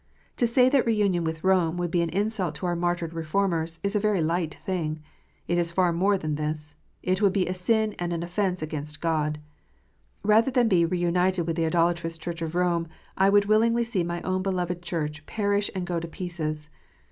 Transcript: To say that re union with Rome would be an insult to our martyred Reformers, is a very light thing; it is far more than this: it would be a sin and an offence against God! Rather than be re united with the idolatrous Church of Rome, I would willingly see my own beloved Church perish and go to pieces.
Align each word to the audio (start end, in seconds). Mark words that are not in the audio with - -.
To 0.37 0.47
say 0.47 0.67
that 0.67 0.87
re 0.87 0.95
union 0.95 1.23
with 1.23 1.43
Rome 1.43 1.77
would 1.77 1.91
be 1.91 2.01
an 2.01 2.09
insult 2.09 2.55
to 2.55 2.65
our 2.65 2.75
martyred 2.75 3.13
Reformers, 3.13 3.79
is 3.83 3.95
a 3.95 3.99
very 3.99 4.19
light 4.19 4.55
thing; 4.63 4.99
it 5.47 5.59
is 5.59 5.71
far 5.71 5.93
more 5.93 6.17
than 6.17 6.33
this: 6.33 6.75
it 7.03 7.21
would 7.21 7.33
be 7.33 7.45
a 7.47 7.53
sin 7.53 7.93
and 7.99 8.11
an 8.11 8.23
offence 8.23 8.63
against 8.63 8.99
God! 8.99 9.39
Rather 10.23 10.49
than 10.49 10.67
be 10.67 10.85
re 10.85 10.97
united 10.97 11.43
with 11.43 11.55
the 11.55 11.65
idolatrous 11.67 12.17
Church 12.17 12.41
of 12.41 12.55
Rome, 12.55 12.87
I 13.15 13.29
would 13.29 13.45
willingly 13.45 13.83
see 13.83 14.03
my 14.03 14.23
own 14.23 14.41
beloved 14.41 14.81
Church 14.81 15.23
perish 15.27 15.69
and 15.75 15.85
go 15.85 15.99
to 15.99 16.07
pieces. 16.07 16.69